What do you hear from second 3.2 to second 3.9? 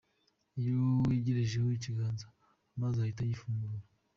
yifungura.